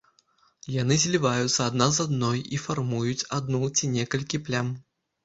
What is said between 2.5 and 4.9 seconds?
і фармуюць адну ці некалькі плям.